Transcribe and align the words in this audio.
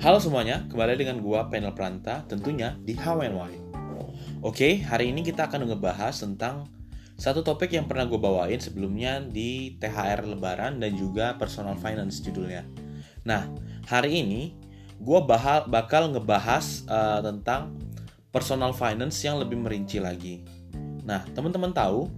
Halo 0.00 0.16
semuanya, 0.16 0.64
kembali 0.72 0.96
dengan 0.96 1.20
gua 1.20 1.52
Panel 1.52 1.76
Pranta, 1.76 2.24
tentunya 2.24 2.72
di 2.88 2.96
How 2.96 3.20
and 3.20 3.36
Why. 3.36 3.52
Oke, 4.40 4.80
hari 4.80 5.12
ini 5.12 5.20
kita 5.20 5.44
akan 5.44 5.68
ngebahas 5.68 6.16
tentang 6.16 6.72
satu 7.20 7.44
topik 7.44 7.68
yang 7.76 7.84
pernah 7.84 8.08
gue 8.08 8.16
bawain 8.16 8.56
sebelumnya 8.56 9.20
di 9.20 9.76
THR 9.76 10.24
Lebaran 10.24 10.80
dan 10.80 10.96
juga 10.96 11.36
Personal 11.36 11.76
Finance 11.76 12.24
judulnya. 12.24 12.64
Nah, 13.28 13.44
hari 13.92 14.24
ini 14.24 14.56
gue 15.04 15.20
bakal 15.68 16.16
ngebahas 16.16 16.88
uh, 16.88 17.20
tentang 17.20 17.76
Personal 18.32 18.72
Finance 18.72 19.20
yang 19.20 19.36
lebih 19.36 19.60
merinci 19.60 20.00
lagi. 20.00 20.40
Nah, 21.04 21.28
teman-teman 21.36 21.76
tahu 21.76 22.08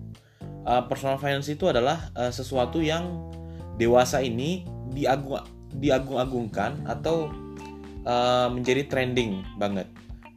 uh, 0.71 0.87
Personal 0.87 1.19
Finance 1.19 1.51
itu 1.51 1.67
adalah 1.67 2.14
uh, 2.14 2.30
sesuatu 2.30 2.79
yang 2.79 3.27
dewasa 3.75 4.23
ini 4.23 4.71
diagung 4.95 5.42
diagung-agungkan 5.73 6.84
atau 6.87 7.41
uh, 8.06 8.48
menjadi 8.52 8.87
trending 8.88 9.42
banget 9.59 9.87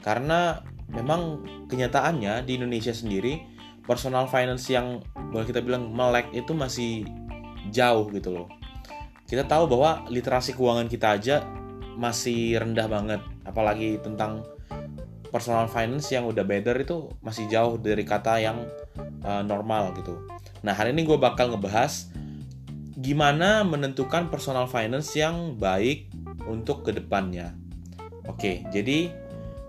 karena 0.05 0.61
memang 0.89 1.41
kenyataannya 1.67 2.45
di 2.45 2.61
Indonesia 2.61 2.93
sendiri 2.93 3.41
personal 3.85 4.25
finance 4.29 4.69
yang 4.69 5.01
boleh 5.29 5.45
kita 5.45 5.61
bilang 5.61 5.93
melek 5.93 6.29
itu 6.33 6.51
masih 6.53 7.05
jauh 7.69 8.09
gitu 8.13 8.33
loh. 8.33 8.47
Kita 9.25 9.45
tahu 9.45 9.65
bahwa 9.69 10.05
literasi 10.09 10.53
keuangan 10.53 10.85
kita 10.85 11.17
aja 11.17 11.35
masih 11.97 12.61
rendah 12.61 12.85
banget, 12.85 13.21
apalagi 13.45 13.97
tentang 14.01 14.45
personal 15.33 15.65
finance 15.65 16.13
yang 16.13 16.29
udah 16.29 16.45
better 16.45 16.77
itu 16.77 17.09
masih 17.25 17.49
jauh 17.49 17.81
dari 17.81 18.05
kata 18.05 18.37
yang 18.41 18.57
uh, 19.25 19.41
normal 19.41 19.93
gitu. 19.97 20.13
Nah 20.61 20.73
hari 20.73 20.93
ini 20.93 21.05
gue 21.05 21.17
bakal 21.17 21.53
ngebahas 21.53 22.13
gimana 22.95 23.65
menentukan 23.65 24.31
personal 24.31 24.69
finance 24.69 25.11
yang 25.17 25.57
baik 25.59 26.09
untuk 26.45 26.85
ke 26.85 26.91
depannya. 26.93 27.53
Oke, 28.25 28.65
jadi 28.73 29.13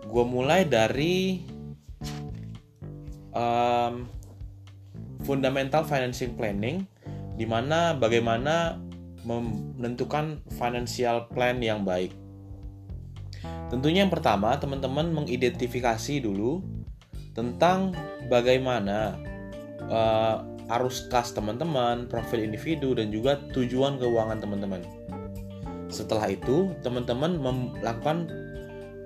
gue 0.06 0.24
mulai 0.24 0.64
dari 0.64 1.44
um, 3.36 4.08
fundamental 5.26 5.84
financing 5.84 6.32
planning, 6.38 6.86
di 7.36 7.44
mana 7.44 7.92
bagaimana 7.92 8.80
menentukan 9.26 10.40
financial 10.56 11.28
plan 11.34 11.58
yang 11.60 11.82
baik. 11.82 12.14
Tentunya 13.66 14.06
yang 14.06 14.14
pertama, 14.14 14.54
teman-teman 14.56 15.10
mengidentifikasi 15.10 16.22
dulu 16.22 16.62
tentang 17.34 17.92
bagaimana 18.30 19.18
uh, 19.90 20.46
arus 20.78 21.10
kas 21.10 21.34
teman-teman, 21.34 22.06
profil 22.06 22.46
individu, 22.46 22.94
dan 22.94 23.10
juga 23.10 23.38
tujuan 23.52 23.98
keuangan 23.98 24.38
teman-teman. 24.38 24.82
Setelah 25.96 26.28
itu, 26.28 26.76
teman-teman 26.84 27.40
melakukan 27.40 28.28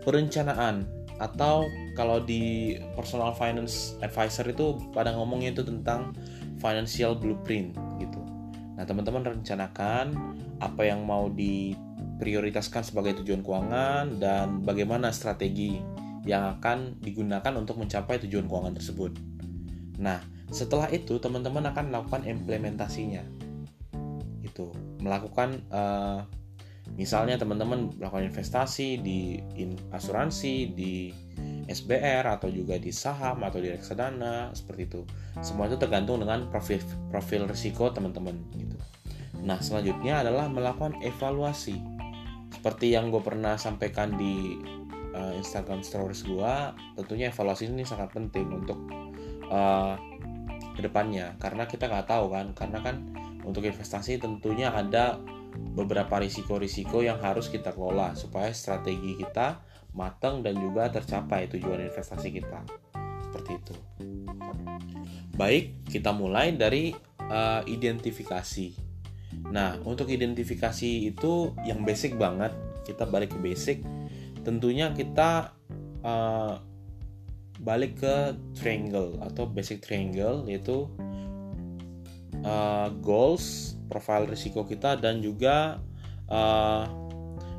perencanaan 0.02 0.91
atau 1.22 1.70
kalau 1.94 2.19
di 2.19 2.74
personal 2.98 3.30
finance 3.36 3.94
advisor 4.02 4.48
itu 4.50 4.74
pada 4.91 5.14
ngomongnya 5.14 5.55
itu 5.55 5.62
tentang 5.62 6.11
financial 6.58 7.14
blueprint 7.14 7.78
gitu. 8.02 8.18
Nah, 8.74 8.83
teman-teman 8.83 9.38
rencanakan 9.38 10.16
apa 10.58 10.83
yang 10.83 11.06
mau 11.06 11.30
diprioritaskan 11.30 12.83
sebagai 12.83 13.22
tujuan 13.22 13.44
keuangan 13.46 14.18
dan 14.18 14.66
bagaimana 14.66 15.14
strategi 15.14 15.78
yang 16.27 16.58
akan 16.58 16.98
digunakan 16.98 17.52
untuk 17.55 17.78
mencapai 17.78 18.18
tujuan 18.27 18.50
keuangan 18.50 18.74
tersebut. 18.74 19.12
Nah, 20.00 20.18
setelah 20.50 20.88
itu 20.91 21.20
teman-teman 21.20 21.70
akan 21.70 21.92
melakukan 21.92 22.24
implementasinya. 22.24 23.22
Itu, 24.41 24.72
melakukan 25.05 25.61
uh, 25.68 26.24
Misalnya 26.98 27.41
teman-teman 27.41 27.94
melakukan 27.96 28.28
investasi 28.28 29.00
di 29.00 29.41
asuransi, 29.94 30.74
di 30.74 31.14
SBR 31.70 32.27
atau 32.27 32.51
juga 32.51 32.77
di 32.77 32.90
saham 32.90 33.46
atau 33.46 33.62
di 33.62 33.70
reksadana 33.70 34.51
seperti 34.51 34.83
itu. 34.90 35.01
Semua 35.39 35.70
itu 35.70 35.78
tergantung 35.78 36.18
dengan 36.18 36.51
profil 36.51 36.83
profil 37.08 37.46
risiko 37.46 37.89
teman-teman 37.95 38.34
gitu. 38.58 38.77
Nah, 39.40 39.62
selanjutnya 39.62 40.20
adalah 40.27 40.51
melakukan 40.51 40.98
evaluasi. 41.01 41.78
Seperti 42.51 42.92
yang 42.92 43.08
gue 43.08 43.22
pernah 43.22 43.57
sampaikan 43.57 44.18
di 44.18 44.58
uh, 45.14 45.33
Instagram 45.39 45.80
Stories 45.80 46.27
gue, 46.27 46.55
tentunya 46.98 47.30
evaluasi 47.33 47.70
ini 47.70 47.86
sangat 47.86 48.12
penting 48.12 48.51
untuk 48.51 48.77
uh, 49.48 49.96
ke 50.77 50.80
depannya 50.84 51.39
karena 51.40 51.64
kita 51.64 51.89
nggak 51.89 52.11
tahu 52.11 52.34
kan, 52.34 52.52
karena 52.52 52.78
kan 52.84 52.96
untuk 53.46 53.64
investasi 53.64 54.20
tentunya 54.20 54.68
ada 54.74 55.17
beberapa 55.74 56.20
risiko-risiko 56.20 57.00
yang 57.00 57.18
harus 57.22 57.48
kita 57.48 57.72
kelola 57.74 58.12
supaya 58.18 58.50
strategi 58.50 59.16
kita 59.18 59.62
matang 59.94 60.42
dan 60.42 60.58
juga 60.58 60.90
tercapai 60.90 61.50
tujuan 61.50 61.83
investasi 61.90 62.28
kita. 62.30 62.61
Seperti 63.27 63.52
itu. 63.58 63.74
Baik, 65.34 65.86
kita 65.86 66.10
mulai 66.10 66.55
dari 66.55 66.94
uh, 67.30 67.62
identifikasi. 67.64 68.90
Nah, 69.50 69.78
untuk 69.86 70.10
identifikasi 70.10 71.10
itu 71.10 71.55
yang 71.64 71.86
basic 71.86 72.18
banget, 72.18 72.52
kita 72.83 73.06
balik 73.06 73.34
ke 73.34 73.39
basic. 73.39 73.83
Tentunya 74.42 74.90
kita 74.90 75.55
uh, 76.02 76.58
balik 77.60 78.00
ke 78.00 78.34
triangle 78.56 79.20
atau 79.20 79.44
basic 79.44 79.84
triangle 79.84 80.48
yaitu 80.48 80.89
uh, 82.45 82.89
goals 83.02 83.77
profil 83.90 84.30
risiko 84.30 84.62
kita 84.62 84.95
dan 84.96 85.18
juga 85.18 85.83
uh, 86.30 86.86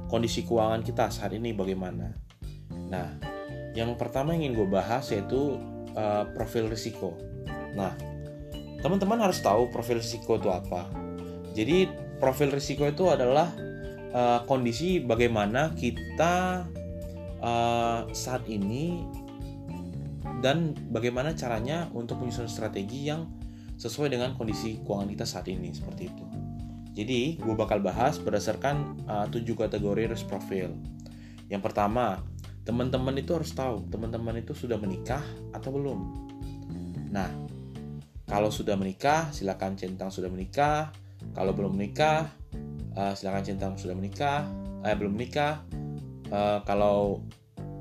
kondisi 0.07 0.47
keuangan 0.47 0.83
kita 0.83 1.11
saat 1.11 1.35
ini 1.35 1.51
bagaimana. 1.51 2.15
Nah, 2.91 3.07
yang 3.75 3.95
pertama 3.95 4.35
yang 4.35 4.51
ingin 4.51 4.63
gue 4.63 4.67
bahas 4.67 5.11
yaitu 5.11 5.59
uh, 5.95 6.27
profil 6.35 6.67
risiko. 6.67 7.15
Nah, 7.75 7.95
teman-teman 8.83 9.19
harus 9.23 9.39
tahu 9.39 9.71
profil 9.71 9.99
risiko 9.99 10.39
itu 10.39 10.51
apa. 10.51 10.87
Jadi 11.51 11.87
profil 12.19 12.51
risiko 12.51 12.87
itu 12.87 13.07
adalah 13.11 13.51
uh, 14.11 14.43
kondisi 14.47 14.99
bagaimana 15.03 15.71
kita 15.75 16.67
uh, 17.39 18.07
saat 18.11 18.43
ini 18.47 19.03
dan 20.41 20.73
bagaimana 20.89 21.35
caranya 21.37 21.87
untuk 21.93 22.19
menyusun 22.23 22.49
strategi 22.49 23.07
yang 23.07 23.29
sesuai 23.81 24.13
dengan 24.13 24.37
kondisi 24.37 24.77
keuangan 24.85 25.09
kita 25.09 25.25
saat 25.25 25.49
ini 25.49 25.73
seperti 25.73 26.13
itu. 26.13 26.25
Jadi, 26.93 27.41
gue 27.41 27.55
bakal 27.57 27.81
bahas 27.81 28.21
berdasarkan 28.21 29.07
uh, 29.09 29.25
7 29.25 29.41
kategori 29.57 30.11
risk 30.11 30.29
profile. 30.29 30.75
Yang 31.49 31.61
pertama, 31.65 32.21
teman-teman 32.61 33.17
itu 33.17 33.33
harus 33.33 33.49
tahu 33.57 33.89
teman-teman 33.89 34.37
itu 34.37 34.53
sudah 34.53 34.77
menikah 34.77 35.23
atau 35.49 35.73
belum. 35.73 35.99
Nah, 37.09 37.31
kalau 38.29 38.53
sudah 38.53 38.77
menikah, 38.77 39.33
silakan 39.33 39.73
centang 39.75 40.13
sudah 40.13 40.29
menikah. 40.29 40.93
Kalau 41.33 41.55
belum 41.55 41.73
menikah, 41.73 42.29
uh, 42.93 43.17
silakan 43.17 43.43
centang 43.43 43.73
sudah 43.81 43.97
menikah. 43.97 44.45
Eh, 44.85 44.93
belum 44.93 45.17
menikah. 45.17 45.65
Uh, 46.31 46.63
kalau 46.63 47.25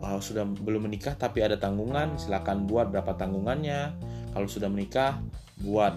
uh, 0.03 0.19
sudah 0.19 0.43
belum 0.49 0.91
menikah 0.91 1.15
tapi 1.15 1.45
ada 1.45 1.55
tanggungan, 1.61 2.17
silakan 2.17 2.65
buat 2.67 2.89
berapa 2.89 3.15
tanggungannya. 3.15 3.95
Kalau 4.31 4.47
sudah 4.51 4.67
menikah, 4.67 5.23
buat 5.65 5.95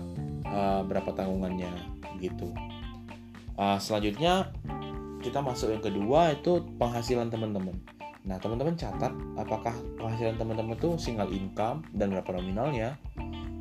uh, 0.47 0.81
berapa 0.83 1.11
tanggungannya 1.15 1.71
gitu. 2.19 2.51
Uh, 3.53 3.77
selanjutnya 3.77 4.49
kita 5.23 5.39
masuk 5.39 5.71
yang 5.71 5.83
kedua 5.83 6.35
itu 6.35 6.63
penghasilan 6.75 7.31
teman-teman. 7.31 7.79
Nah 8.23 8.39
teman-teman 8.39 8.75
catat 8.75 9.11
apakah 9.39 9.75
penghasilan 9.99 10.35
teman-teman 10.35 10.75
itu 10.75 10.95
single 10.99 11.31
income 11.31 11.83
dan 11.95 12.11
berapa 12.11 12.39
nominalnya, 12.39 12.99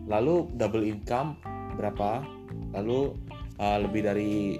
lalu 0.06 0.50
double 0.58 0.86
income 0.86 1.38
berapa, 1.78 2.22
lalu 2.74 3.14
uh, 3.62 3.78
lebih 3.78 4.02
dari 4.06 4.58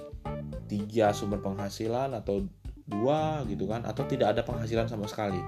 tiga 0.70 1.12
sumber 1.12 1.42
penghasilan 1.42 2.14
atau 2.16 2.46
dua 2.86 3.46
gitu 3.46 3.66
kan, 3.70 3.86
atau 3.86 4.06
tidak 4.06 4.34
ada 4.38 4.42
penghasilan 4.42 4.90
sama 4.90 5.06
sekali. 5.10 5.42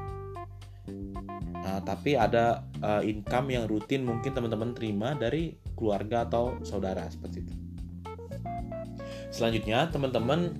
Nah, 1.64 1.80
tapi 1.80 2.12
ada 2.12 2.60
uh, 2.84 3.00
income 3.00 3.56
yang 3.56 3.64
rutin 3.64 4.04
mungkin 4.04 4.36
teman-teman 4.36 4.76
terima 4.76 5.16
dari 5.16 5.56
keluarga 5.74 6.24
atau 6.26 6.58
saudara 6.62 7.06
seperti 7.10 7.44
itu. 7.44 7.54
Selanjutnya, 9.34 9.90
teman-teman 9.90 10.54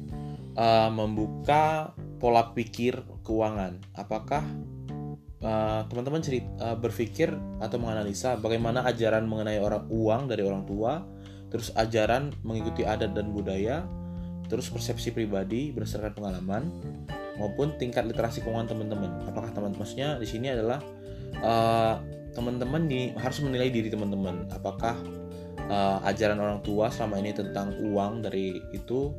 uh, 0.59 0.91
membuka 0.91 1.95
pola 2.19 2.51
pikir 2.55 3.03
keuangan. 3.23 3.79
Apakah 3.95 4.43
teman-teman 5.93 6.25
uh, 6.25 6.41
uh, 6.65 6.77
berpikir 6.81 7.29
atau 7.61 7.77
menganalisa 7.77 8.41
bagaimana 8.41 8.81
ajaran 8.89 9.29
mengenai 9.29 9.61
orang 9.61 9.85
uang 9.93 10.33
dari 10.33 10.41
orang 10.41 10.65
tua, 10.65 11.05
terus 11.53 11.69
ajaran 11.77 12.33
mengikuti 12.41 12.81
adat 12.83 13.13
dan 13.13 13.29
budaya, 13.29 13.85
terus 14.49 14.73
persepsi 14.73 15.13
pribadi 15.13 15.69
berdasarkan 15.69 16.17
pengalaman, 16.17 16.73
maupun 17.37 17.77
tingkat 17.77 18.09
literasi 18.09 18.41
keuangan 18.41 18.73
teman-teman. 18.73 19.29
Apakah 19.29 19.53
teman 19.53 19.77
maksudnya 19.77 20.17
di 20.17 20.25
sini 20.25 20.49
adalah 20.49 20.81
uh, 21.45 22.01
teman-teman 22.35 22.91
harus 23.17 23.39
menilai 23.41 23.71
diri 23.71 23.89
teman-teman. 23.89 24.51
Apakah 24.51 24.99
uh, 25.71 25.99
ajaran 26.05 26.43
orang 26.43 26.61
tua 26.61 26.91
selama 26.91 27.23
ini 27.23 27.33
tentang 27.33 27.73
uang 27.81 28.27
dari 28.27 28.59
itu 28.75 29.15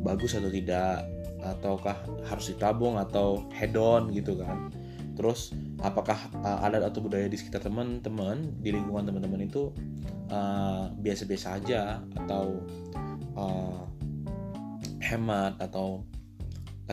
bagus 0.00 0.38
atau 0.38 0.48
tidak? 0.48 1.04
Ataukah 1.40 1.96
harus 2.28 2.52
ditabung 2.52 3.00
atau 3.00 3.48
head 3.56 3.74
on 3.74 4.12
gitu 4.12 4.38
kan? 4.38 4.70
Terus 5.16 5.52
apakah 5.80 6.16
uh, 6.44 6.64
adat 6.64 6.92
atau 6.92 7.04
budaya 7.04 7.26
di 7.28 7.36
sekitar 7.36 7.64
teman-teman 7.64 8.56
di 8.60 8.72
lingkungan 8.72 9.08
teman-teman 9.08 9.44
itu 9.44 9.72
biasa-biasa 11.00 11.46
uh, 11.50 11.56
aja 11.58 11.80
atau 12.24 12.62
uh, 13.34 13.82
hemat 15.02 15.58
atau 15.58 16.06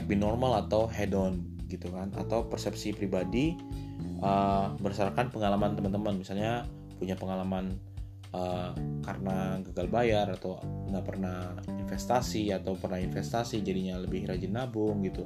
be 0.10 0.18
normal 0.18 0.66
atau 0.66 0.90
head 0.90 1.14
on 1.14 1.44
gitu 1.68 1.92
kan? 1.92 2.10
Atau 2.16 2.48
persepsi 2.48 2.96
pribadi 2.96 3.54
uh, 4.22 4.74
berdasarkan 4.80 5.30
pengalaman 5.30 5.74
teman-teman 5.78 6.18
misalnya 6.18 6.66
punya 6.98 7.14
pengalaman 7.14 7.78
uh, 8.34 8.74
karena 9.06 9.62
gagal 9.72 9.88
bayar 9.90 10.28
atau 10.34 10.58
nggak 10.90 11.06
pernah 11.06 11.54
investasi 11.68 12.52
atau 12.54 12.74
pernah 12.78 13.00
investasi 13.02 13.62
jadinya 13.62 14.02
lebih 14.02 14.28
rajin 14.28 14.54
nabung 14.54 15.04
gitu 15.06 15.26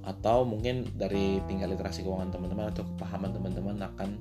atau 0.00 0.48
mungkin 0.48 0.88
dari 0.96 1.44
tingkat 1.44 1.76
literasi 1.76 2.00
keuangan 2.00 2.32
teman-teman 2.32 2.72
atau 2.72 2.88
kepahaman 2.96 3.36
teman-teman 3.36 3.76
akan 3.84 4.16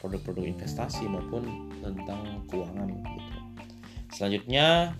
produk-produk 0.00 0.48
investasi 0.48 1.04
maupun 1.04 1.68
tentang 1.84 2.40
keuangan 2.48 2.88
gitu. 2.88 3.38
Selanjutnya 4.08 4.96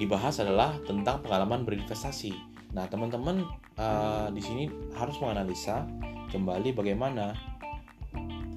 dibahas 0.00 0.40
adalah 0.40 0.80
tentang 0.88 1.20
pengalaman 1.20 1.68
berinvestasi. 1.68 2.32
Nah, 2.72 2.88
teman-teman 2.88 3.44
uh, 3.76 4.32
di 4.32 4.40
sini 4.40 4.64
harus 4.96 5.20
menganalisa 5.20 5.84
kembali 6.32 6.72
bagaimana 6.72 7.36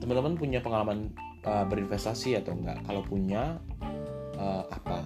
teman-teman 0.09 0.41
punya 0.41 0.57
pengalaman 0.65 1.13
uh, 1.45 1.69
berinvestasi 1.69 2.41
atau 2.41 2.57
enggak? 2.57 2.81
Kalau 2.81 3.05
punya 3.05 3.61
uh, 4.41 4.65
apa? 4.65 5.05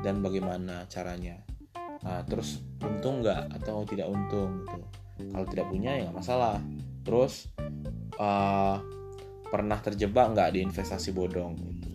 Dan 0.00 0.24
bagaimana 0.24 0.88
caranya? 0.88 1.36
Uh, 2.00 2.24
terus 2.24 2.64
untung 2.80 3.20
enggak 3.20 3.44
atau 3.60 3.84
tidak 3.84 4.08
untung 4.08 4.64
gitu? 4.64 4.80
Kalau 5.36 5.46
tidak 5.52 5.68
punya 5.68 6.00
ya 6.00 6.08
nggak 6.08 6.16
masalah. 6.16 6.64
Terus 7.04 7.52
uh, 8.16 8.80
pernah 9.52 9.76
terjebak 9.84 10.32
nggak 10.32 10.56
di 10.56 10.64
investasi 10.64 11.12
bodong 11.12 11.52
gitu? 11.68 11.92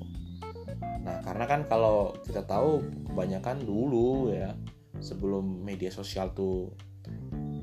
Nah 1.02 1.26
karena 1.26 1.50
kan 1.50 1.66
kalau 1.66 2.14
kita 2.22 2.46
tahu 2.46 2.86
kebanyakan 3.10 3.66
dulu 3.66 4.30
ya 4.30 4.54
sebelum 5.02 5.66
media 5.66 5.90
sosial 5.90 6.38
tuh 6.38 6.70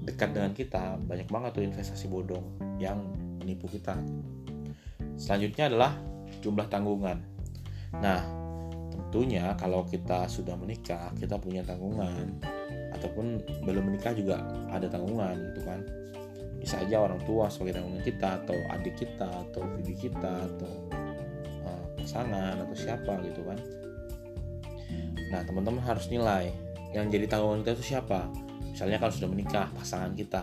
dekat 0.02 0.34
dengan 0.34 0.50
kita 0.50 0.98
banyak 0.98 1.30
banget 1.30 1.50
tuh 1.54 1.62
investasi 1.62 2.10
bodong 2.10 2.58
yang 2.82 2.98
menipu 3.38 3.70
kita 3.70 3.94
selanjutnya 5.14 5.70
adalah 5.70 5.92
jumlah 6.42 6.66
tanggungan. 6.68 7.18
Nah, 7.98 8.20
tentunya 8.90 9.54
kalau 9.54 9.86
kita 9.86 10.26
sudah 10.26 10.58
menikah, 10.58 11.14
kita 11.18 11.38
punya 11.38 11.62
tanggungan 11.62 12.38
ataupun 12.94 13.42
belum 13.66 13.90
menikah 13.90 14.14
juga 14.14 14.42
ada 14.70 14.86
tanggungan 14.90 15.34
gitu 15.52 15.60
kan. 15.66 15.80
Bisa 16.58 16.80
aja 16.80 17.04
orang 17.04 17.20
tua 17.28 17.50
sebagai 17.52 17.78
tanggungan 17.78 18.02
kita 18.02 18.42
atau 18.42 18.56
adik 18.72 18.94
kita 18.96 19.28
atau 19.28 19.62
bibi 19.78 19.94
kita 20.08 20.32
atau 20.48 20.72
uh, 21.66 21.84
pasangan 21.98 22.56
atau 22.62 22.76
siapa 22.76 23.20
gitu 23.26 23.42
kan. 23.44 23.58
Nah, 25.34 25.42
teman-teman 25.42 25.82
harus 25.82 26.06
nilai 26.08 26.54
yang 26.94 27.10
jadi 27.10 27.26
tanggungan 27.26 27.66
kita 27.66 27.74
itu 27.82 27.94
siapa. 27.94 28.30
Misalnya 28.70 28.98
kalau 29.02 29.12
sudah 29.14 29.30
menikah, 29.30 29.66
pasangan 29.74 30.14
kita. 30.14 30.42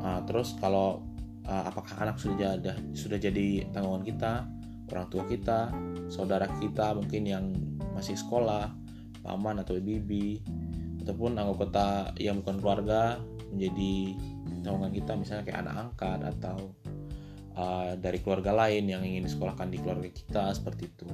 Nah, 0.00 0.22
terus 0.26 0.54
kalau 0.58 1.02
uh, 1.50 1.64
apakah 1.66 1.98
anak 1.98 2.16
sudah 2.22 2.56
jadi 2.56 2.72
sudah 2.94 3.18
jadi 3.18 3.66
tanggungan 3.74 4.06
kita 4.06 4.46
orang 4.90 5.06
tua 5.06 5.22
kita, 5.26 5.70
saudara 6.10 6.50
kita 6.58 6.98
mungkin 6.98 7.22
yang 7.22 7.54
masih 7.94 8.18
sekolah, 8.18 8.74
paman 9.22 9.62
atau 9.62 9.78
bibi, 9.78 10.42
ataupun 11.02 11.38
anggota 11.38 12.10
yang 12.18 12.42
bukan 12.42 12.58
keluarga 12.58 13.22
menjadi 13.54 14.18
tanggungan 14.66 14.92
kita 14.94 15.12
misalnya 15.14 15.42
kayak 15.46 15.60
anak 15.62 15.74
angkat 15.78 16.18
atau 16.36 16.58
uh, 17.54 17.94
dari 17.98 18.18
keluarga 18.18 18.50
lain 18.66 18.90
yang 18.90 19.02
ingin 19.06 19.26
disekolahkan 19.26 19.70
di 19.70 19.78
keluarga 19.78 20.10
kita 20.10 20.54
seperti 20.54 20.90
itu. 20.90 21.06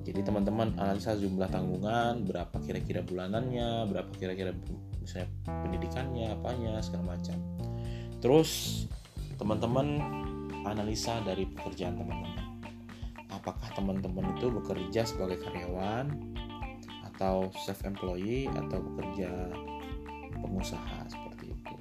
Jadi 0.00 0.26
teman-teman 0.26 0.74
analisa 0.80 1.14
jumlah 1.14 1.46
tanggungan, 1.46 2.26
berapa 2.26 2.56
kira-kira 2.66 3.06
bulanannya, 3.06 3.86
berapa 3.86 4.10
kira-kira 4.18 4.50
misalnya 4.98 5.30
pendidikannya, 5.46 6.34
apanya 6.34 6.82
segala 6.82 7.14
macam. 7.14 7.38
Terus 8.18 8.84
teman-teman 9.40 10.04
analisa 10.68 11.24
dari 11.24 11.48
pekerjaan 11.48 11.96
teman-teman 11.96 12.50
apakah 13.40 13.72
teman-teman 13.72 14.36
itu 14.36 14.52
bekerja 14.52 15.08
sebagai 15.08 15.40
karyawan 15.40 16.12
atau 17.08 17.48
self 17.64 17.80
employee 17.88 18.52
atau 18.52 18.84
bekerja 18.84 19.48
pengusaha 20.40 21.08
seperti 21.08 21.56
itu. 21.56 21.74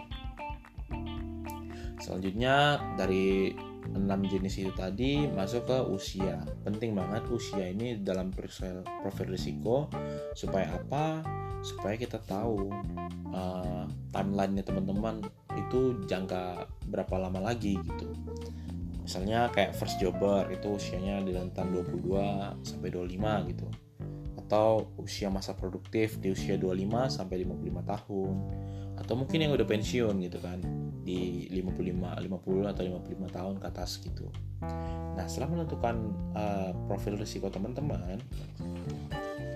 Selanjutnya 2.00 2.79
dari 2.95 3.56
enam 3.91 4.23
jenis 4.23 4.55
itu 4.59 4.71
tadi 4.71 5.27
masuk 5.27 5.67
ke 5.67 5.77
usia. 5.91 6.39
Penting 6.63 6.95
banget 6.95 7.27
usia 7.27 7.71
ini 7.71 8.00
dalam 8.00 8.31
profil, 8.31 8.83
profil 9.03 9.35
risiko 9.35 9.91
supaya 10.35 10.79
apa? 10.79 11.23
Supaya 11.59 12.00
kita 12.00 12.23
tahu 12.23 12.71
uh, 13.35 13.83
timelinenya 14.15 14.63
teman-teman 14.63 15.23
itu 15.59 16.00
jangka 16.07 16.67
berapa 16.88 17.15
lama 17.19 17.51
lagi 17.51 17.75
gitu. 17.75 18.07
Misalnya 19.03 19.50
kayak 19.50 19.73
first 19.73 19.97
jobber 19.97 20.45
itu 20.53 20.77
usianya 20.77 21.25
di 21.25 21.33
rentan 21.33 21.73
22 21.73 22.61
sampai 22.61 22.89
25 22.94 23.50
gitu. 23.50 23.67
Atau 24.38 24.94
usia 25.01 25.33
masa 25.33 25.57
produktif 25.57 26.21
di 26.21 26.29
usia 26.29 26.56
25 26.61 27.09
sampai 27.09 27.41
55 27.41 27.91
tahun. 27.91 28.35
Atau 29.01 29.13
mungkin 29.17 29.39
yang 29.41 29.51
udah 29.57 29.65
pensiun 29.65 30.13
gitu 30.21 30.38
kan 30.44 30.61
di 31.01 31.50
55 31.50 32.21
50 32.21 32.69
atau 32.69 32.83
55 32.85 33.38
tahun 33.38 33.55
ke 33.57 33.65
atas 33.65 33.97
gitu. 33.97 34.29
Nah, 35.17 35.25
setelah 35.25 35.57
menentukan 35.57 35.95
uh, 36.38 36.71
profil 36.85 37.17
risiko 37.17 37.50
teman-teman, 37.50 38.21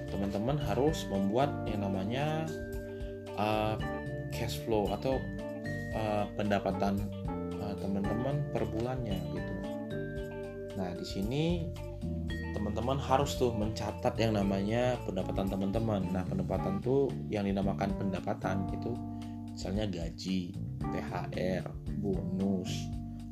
teman-teman 0.10 0.58
harus 0.66 1.06
membuat 1.14 1.54
yang 1.70 1.86
namanya 1.86 2.50
uh, 3.38 3.78
cash 4.34 4.58
flow 4.66 4.90
atau 4.90 5.22
uh, 5.94 6.26
pendapatan 6.36 6.98
teman-teman 7.84 8.40
per 8.56 8.64
bulannya 8.64 9.20
gitu. 9.36 9.54
Nah, 10.80 10.90
di 10.96 11.06
sini 11.06 11.44
teman-teman 12.56 12.96
harus 12.96 13.36
tuh 13.36 13.52
mencatat 13.52 14.16
yang 14.16 14.40
namanya 14.40 14.96
pendapatan 15.04 15.52
teman-teman. 15.52 16.02
Nah, 16.10 16.24
pendapatan 16.24 16.80
tuh 16.80 17.12
yang 17.28 17.44
dinamakan 17.44 17.92
pendapatan 18.00 18.72
itu 18.72 18.96
misalnya 19.52 19.86
gaji, 19.90 20.56
THR, 20.82 21.68
bonus, 22.02 22.72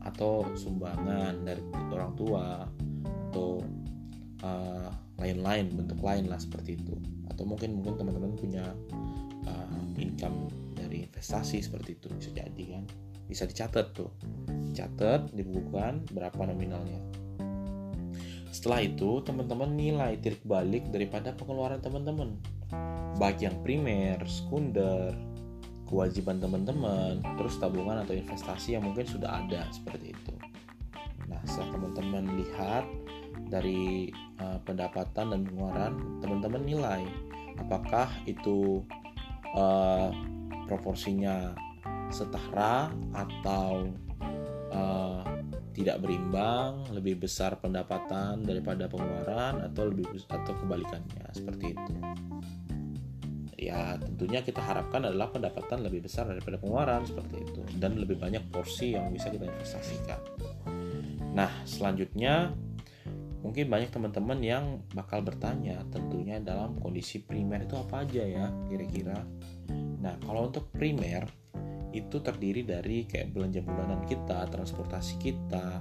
atau 0.03 0.45
sumbangan 0.57 1.47
dari 1.47 1.63
orang 1.93 2.13
tua 2.17 2.67
atau 3.31 3.63
uh, 4.43 4.89
lain-lain 5.21 5.71
bentuk 5.73 6.01
lain 6.03 6.27
lah 6.27 6.37
seperti 6.37 6.77
itu. 6.77 6.97
Atau 7.31 7.47
mungkin 7.47 7.79
mungkin 7.79 7.97
teman-teman 7.97 8.35
punya 8.35 8.65
uh, 9.47 9.81
income 9.97 10.51
dari 10.81 11.05
investasi 11.05 11.61
seperti 11.61 12.01
itu. 12.01 12.07
Bisa 12.17 12.29
jadi 12.33 12.63
kan? 12.77 12.83
Bisa 13.29 13.45
dicatat 13.45 13.93
tuh. 13.93 14.09
Dicatat 14.73 15.29
dibukukan 15.31 16.09
berapa 16.09 16.41
nominalnya. 16.49 16.99
Setelah 18.51 18.83
itu 18.83 19.23
teman-teman 19.23 19.71
nilai 19.71 20.19
titik 20.19 20.43
balik 20.43 20.91
daripada 20.91 21.31
pengeluaran 21.31 21.79
teman-teman. 21.79 22.35
Baik 23.15 23.47
yang 23.47 23.55
primer, 23.63 24.19
sekunder, 24.27 25.15
kewajiban 25.87 26.43
teman-teman, 26.43 27.23
terus 27.39 27.55
tabungan 27.59 28.03
atau 28.03 28.11
investasi 28.11 28.75
yang 28.75 28.83
mungkin 28.83 29.07
sudah 29.07 29.43
ada 29.43 29.67
seperti 29.71 30.11
itu. 30.11 30.33
Nah, 31.31 31.39
setelah 31.47 31.79
teman-teman 31.79 32.43
lihat 32.43 32.83
dari 33.47 34.11
uh, 34.39 34.59
pendapatan 34.67 35.31
dan 35.31 35.39
pengeluaran, 35.47 35.93
teman-teman 36.19 36.63
nilai 36.63 37.03
apakah 37.59 38.07
itu 38.27 38.83
uh, 39.55 40.11
proporsinya 40.71 41.51
setara 42.07 42.87
atau 43.11 43.91
uh, 44.71 45.23
tidak 45.71 46.03
berimbang, 46.03 46.87
lebih 46.95 47.19
besar 47.19 47.59
pendapatan 47.59 48.43
daripada 48.43 48.87
pengeluaran 48.87 49.63
atau 49.67 49.87
lebih 49.87 50.07
atau 50.27 50.53
kebalikannya 50.63 51.27
seperti 51.35 51.75
itu. 51.75 51.93
Ya, 53.61 53.93
tentunya 53.99 54.41
kita 54.41 54.57
harapkan 54.57 55.05
adalah 55.05 55.29
pendapatan 55.29 55.85
lebih 55.85 56.09
besar 56.09 56.25
daripada 56.25 56.57
pengeluaran 56.57 57.05
seperti 57.05 57.45
itu 57.45 57.61
dan 57.77 57.93
lebih 57.93 58.17
banyak 58.17 58.41
porsi 58.49 58.97
yang 58.97 59.13
bisa 59.13 59.29
kita 59.29 59.47
investasikan. 59.47 60.19
Nah, 61.37 61.51
selanjutnya 61.63 62.51
mungkin 63.41 63.69
banyak 63.69 63.89
teman-teman 63.93 64.39
yang 64.41 64.65
bakal 64.93 65.21
bertanya 65.25 65.81
tentunya 65.89 66.37
dalam 66.41 66.77
kondisi 66.77 67.21
primer 67.21 67.65
itu 67.65 67.77
apa 67.77 68.03
aja 68.05 68.23
ya 68.25 68.45
kira-kira. 68.65 69.17
Nah, 70.01 70.17
kalau 70.25 70.49
untuk 70.49 70.67
primer 70.73 71.29
itu 71.93 72.17
terdiri 72.23 72.65
dari 72.65 73.05
kayak 73.05 73.35
belanja 73.35 73.61
bulanan 73.61 74.01
kita, 74.09 74.49
transportasi 74.49 75.21
kita, 75.21 75.77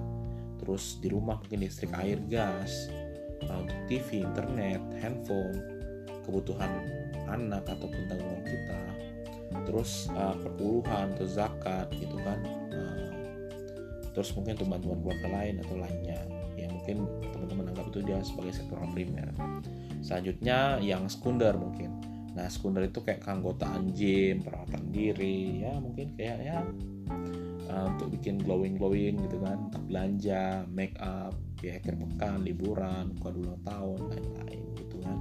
terus 0.60 1.00
di 1.00 1.08
rumah 1.08 1.40
mungkin 1.40 1.64
listrik, 1.64 1.94
air, 1.96 2.20
gas, 2.28 2.90
untuk 3.48 3.78
TV, 3.88 4.20
internet, 4.20 4.82
handphone, 5.00 5.56
kebutuhan 6.28 6.68
anak 7.30 7.64
ataupun 7.64 8.10
tanggungan 8.10 8.42
kita, 8.44 8.80
terus 9.64 10.10
uh, 10.12 10.36
perpuluhan 10.36 11.14
atau 11.16 11.26
zakat 11.26 11.86
gitu 11.94 12.18
kan 12.26 12.38
uh, 12.74 13.10
terus 14.10 14.34
mungkin 14.34 14.58
bantuan 14.66 14.98
keluarga 15.00 15.28
lain 15.30 15.62
atau 15.62 15.76
lainnya. 15.78 16.20
Ya 16.58 16.68
mungkin 16.68 17.08
teman-teman 17.32 17.72
anggap 17.72 17.88
itu 17.88 18.04
dia 18.04 18.18
sebagai 18.20 18.52
sektor 18.52 18.76
primer. 18.92 19.30
Selanjutnya 20.02 20.82
yang 20.82 21.06
sekunder 21.08 21.54
mungkin 21.56 21.99
nah 22.30 22.46
sekunder 22.46 22.86
itu 22.86 23.02
kayak 23.02 23.26
keanggotaan 23.26 23.90
gym 23.90 24.46
perawatan 24.46 24.84
diri 24.94 25.66
ya 25.66 25.74
mungkin 25.82 26.14
kayak 26.14 26.38
ya 26.46 26.58
uh, 27.70 27.86
untuk 27.90 28.14
bikin 28.14 28.38
glowing 28.42 28.78
glowing 28.78 29.18
gitu 29.26 29.38
kan 29.42 29.58
belanja 29.86 30.62
make 30.70 30.94
up 31.02 31.34
ya 31.60 31.76
akhir 31.76 31.94
pekan 31.96 32.42
liburan 32.42 33.12
buka 33.18 33.30
dua 33.36 33.54
tahun 33.68 33.98
lain-lain 34.08 34.64
gitu 34.80 34.96
kan. 35.04 35.18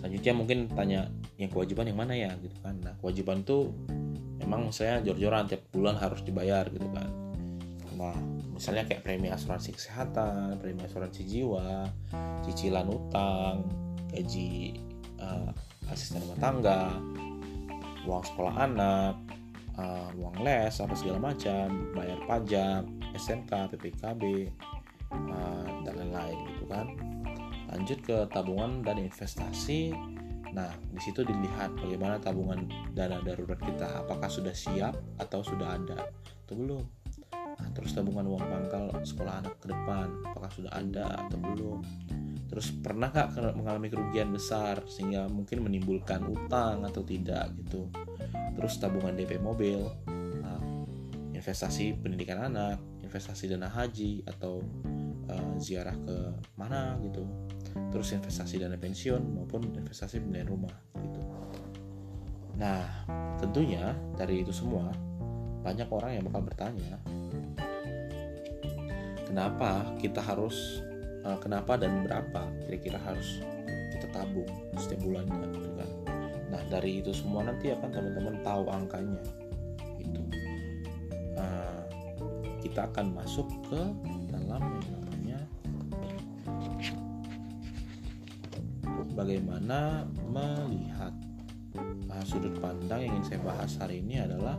Selanjutnya 0.00 0.32
mungkin 0.32 0.58
tanya 0.72 1.00
yang 1.36 1.50
kewajiban 1.52 1.92
yang 1.92 1.98
mana 2.00 2.14
ya 2.16 2.32
gitu 2.40 2.56
kan. 2.64 2.80
Nah 2.80 2.96
kewajiban 2.96 3.44
tuh 3.44 3.68
memang 4.40 4.72
saya 4.72 5.04
jor-joran 5.04 5.44
tiap 5.44 5.68
bulan 5.68 6.00
harus 6.00 6.24
dibayar 6.24 6.64
gitu 6.72 6.88
kan. 6.88 7.10
Nah 8.00 8.16
misalnya 8.56 8.88
kayak 8.88 9.04
premi 9.06 9.30
asuransi 9.30 9.70
kesehatan 9.76 10.58
premi 10.58 10.82
asuransi 10.82 11.22
jiwa 11.22 11.86
cicilan 12.42 12.90
utang 12.90 13.62
gaji 14.10 14.82
uh, 15.22 15.50
asisten 15.90 16.22
rumah 16.24 16.38
tangga 16.38 16.82
uang 18.08 18.24
sekolah 18.24 18.54
anak 18.64 19.14
uh, 19.78 20.08
uang 20.18 20.42
les 20.42 20.72
apa 20.72 20.94
segala 20.96 21.32
macam 21.32 21.92
bayar 21.94 22.18
pajak 22.26 22.82
SMK 23.14 23.72
PPKB 23.74 24.22
uh, 25.12 25.66
dan 25.86 25.94
lain-lain 25.96 26.38
gitu 26.54 26.64
kan. 26.68 26.86
Lanjut 27.68 27.98
ke 28.00 28.16
tabungan 28.32 28.80
dan 28.80 28.96
investasi. 28.98 29.92
Nah 30.52 30.72
di 30.90 31.00
situ 31.00 31.20
dilihat 31.22 31.76
bagaimana 31.78 32.16
tabungan 32.18 32.66
dana 32.92 33.20
darurat 33.20 33.60
kita. 33.60 34.04
Apakah 34.04 34.28
sudah 34.28 34.52
siap 34.52 34.96
atau 35.20 35.44
sudah 35.44 35.76
ada 35.76 36.08
atau 36.48 36.54
belum? 36.56 36.84
Nah, 37.58 37.68
terus 37.74 37.90
tabungan 37.90 38.22
uang 38.30 38.44
pangkal 38.46 38.86
sekolah 39.02 39.42
anak 39.44 39.58
ke 39.58 39.66
depan. 39.68 40.08
Apakah 40.32 40.50
sudah 40.54 40.72
ada 40.72 41.26
atau 41.26 41.38
belum 41.42 41.78
terus 42.48 42.72
pernah 42.72 43.12
nggak 43.12 43.54
mengalami 43.54 43.92
kerugian 43.92 44.32
besar 44.32 44.80
sehingga 44.88 45.28
mungkin 45.28 45.68
menimbulkan 45.68 46.24
utang 46.24 46.82
atau 46.88 47.04
tidak 47.04 47.52
gitu? 47.60 47.92
Terus 48.56 48.80
tabungan 48.80 49.14
DP 49.14 49.38
mobil 49.38 49.84
nah, 50.40 50.60
investasi 51.36 52.00
pendidikan 52.00 52.48
anak 52.48 52.80
investasi 53.08 53.48
dana 53.48 53.72
haji 53.72 54.20
atau 54.28 54.60
uh, 55.32 55.54
ziarah 55.56 55.96
ke 55.96 56.16
mana 56.60 57.00
gitu. 57.00 57.24
Terus 57.88 58.12
investasi 58.12 58.60
dana 58.60 58.76
pensiun 58.76 59.22
maupun 59.32 59.72
investasi 59.72 60.20
pembelian 60.20 60.48
rumah 60.52 60.76
gitu. 61.00 61.20
Nah 62.60 62.84
tentunya 63.40 63.96
dari 64.18 64.44
itu 64.44 64.52
semua 64.52 64.92
banyak 65.64 65.88
orang 65.88 66.20
yang 66.20 66.24
bakal 66.28 66.42
bertanya 66.48 67.00
kenapa 69.28 69.84
kita 70.00 70.24
harus 70.24 70.80
uh, 71.28 71.36
kenapa 71.36 71.76
dan 71.76 72.00
berapa 72.00 72.48
kira-kira 72.64 72.96
harus 73.04 73.44
kita 73.92 74.08
tabung 74.08 74.48
setiap 74.80 75.04
bulannya 75.04 75.44
gitu 75.52 75.70
kan? 75.76 75.90
Nah 76.48 76.62
dari 76.72 77.04
itu 77.04 77.12
semua 77.12 77.44
nanti 77.44 77.68
akan 77.68 77.88
teman-teman 77.92 78.40
tahu 78.40 78.64
angkanya 78.72 79.22
itu 80.00 80.22
uh, 81.36 81.84
kita 82.64 82.88
akan 82.88 83.12
masuk 83.12 83.46
ke 83.68 83.80
dalam 84.32 84.62
yang 84.64 84.88
namanya 84.96 85.38
bagaimana 89.12 90.08
melihat 90.32 91.12
uh, 92.08 92.24
sudut 92.24 92.56
pandang 92.62 93.04
yang 93.04 93.12
ingin 93.20 93.36
saya 93.36 93.40
bahas 93.44 93.76
hari 93.76 94.00
ini 94.00 94.24
adalah 94.24 94.56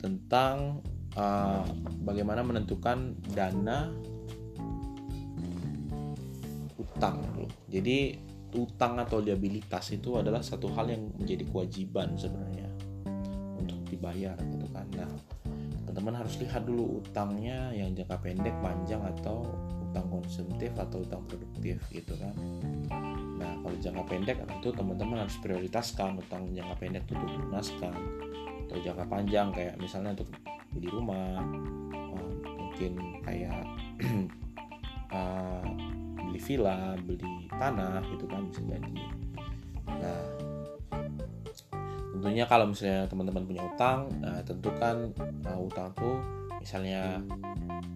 tentang 0.00 0.80
uh, 1.18 1.66
bagaimana 2.00 2.40
menentukan 2.40 3.12
dana 3.36 3.92
utang 7.00 7.16
Jadi 7.72 7.98
utang 8.60 9.00
atau 9.00 9.24
liabilitas 9.24 9.88
itu 9.96 10.20
adalah 10.20 10.44
satu 10.44 10.68
hal 10.76 10.92
yang 10.92 11.08
menjadi 11.16 11.48
kewajiban 11.48 12.12
sebenarnya 12.20 12.68
untuk 13.56 13.80
dibayar 13.88 14.36
gitu 14.36 14.68
kan. 14.68 14.84
Nah, 14.92 15.08
teman-teman 15.88 16.20
harus 16.20 16.36
lihat 16.36 16.68
dulu 16.68 17.00
utangnya 17.00 17.72
yang 17.72 17.96
jangka 17.96 18.20
pendek, 18.20 18.52
panjang 18.60 19.00
atau 19.16 19.48
utang 19.80 20.06
konsumtif 20.12 20.76
atau 20.76 21.00
utang 21.00 21.24
produktif 21.24 21.80
gitu 21.88 22.12
kan. 22.20 22.34
Nah, 23.40 23.52
kalau 23.64 23.76
jangka 23.80 24.04
pendek 24.04 24.36
tentu 24.44 24.68
teman-teman 24.68 25.24
harus 25.24 25.40
prioritaskan 25.40 26.20
utang 26.20 26.52
jangka 26.52 26.74
pendek 26.76 27.04
itu 27.08 27.16
lunaskan 27.16 27.96
atau 28.68 28.76
jangka 28.76 29.04
panjang 29.08 29.48
kayak 29.56 29.74
misalnya 29.80 30.12
untuk 30.14 30.28
beli 30.70 30.88
rumah, 30.92 31.42
eh, 31.96 32.32
mungkin 32.60 32.92
kayak 33.24 33.64
beli 33.96 34.28
villa 36.40 36.96
beli 37.04 37.46
tanah 37.52 38.00
gitu 38.10 38.24
kan 38.26 38.48
bisa 38.48 38.60
jadi. 38.64 38.94
Nah 39.86 40.24
tentunya 42.20 42.44
kalau 42.44 42.68
misalnya 42.68 43.08
teman-teman 43.08 43.44
punya 43.48 43.62
utang 43.64 44.12
nah, 44.20 44.44
tentukan 44.44 45.08
uh, 45.48 45.60
utang 45.60 45.88
tuh 45.96 46.20
misalnya 46.60 47.24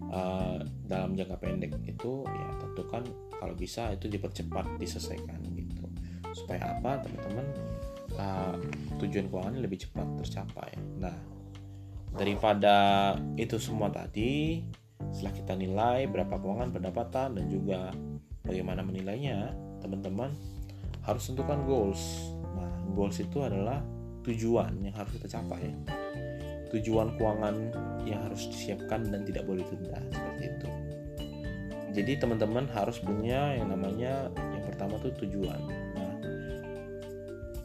uh, 0.09 0.57
dalam 0.89 1.13
jangka 1.13 1.37
pendek 1.37 1.77
itu 1.85 2.25
ya 2.25 2.49
tentukan 2.63 3.05
kalau 3.37 3.53
bisa 3.53 3.93
itu 3.93 4.09
dipercepat 4.09 4.81
diselesaikan 4.81 5.41
gitu. 5.53 5.85
Supaya 6.33 6.73
apa 6.79 7.05
teman-teman 7.05 7.47
uh, 8.17 8.57
tujuan 9.03 9.29
keuangan 9.29 9.61
lebih 9.61 9.85
cepat 9.85 10.07
tercapai. 10.25 10.73
Nah 11.01 11.17
daripada 12.15 13.13
itu 13.35 13.59
semua 13.59 13.91
tadi 13.91 14.63
setelah 15.11 15.35
kita 15.35 15.53
nilai 15.59 16.07
berapa 16.09 16.35
keuangan 16.39 16.71
pendapatan 16.71 17.29
dan 17.39 17.47
juga 17.51 17.91
bagaimana 18.45 18.85
menilainya 18.85 19.51
teman-teman 19.81 20.31
harus 21.05 21.25
tentukan 21.29 21.65
goals. 21.65 22.01
Nah 22.57 22.71
goals 22.93 23.17
itu 23.21 23.41
adalah 23.41 23.81
tujuan 24.25 24.81
yang 24.85 24.95
harus 24.95 25.17
kita 25.17 25.29
capai. 25.41 25.73
Tujuan 26.73 27.17
keuangan 27.17 27.57
yang 28.05 28.21
harus 28.29 28.49
disiapkan 28.53 29.09
dan 29.09 29.25
tidak 29.25 29.49
boleh 29.49 29.65
ditunda 29.65 30.01
seperti 30.13 30.43
itu. 30.49 30.69
Jadi 31.95 32.13
teman-teman 32.19 32.67
harus 32.75 32.99
punya 32.99 33.55
yang 33.55 33.71
namanya 33.71 34.29
yang 34.37 34.65
pertama 34.67 35.01
tuh 35.01 35.13
tujuan. 35.25 35.61
Nah 35.97 36.13